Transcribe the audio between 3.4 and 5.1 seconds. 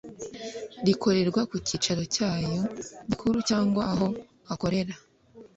cyangwa aho akorera